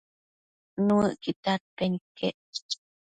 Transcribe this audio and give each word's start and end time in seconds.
Nuëcquid 0.85 1.37
dadpen 1.43 1.91
iquec 1.99 2.37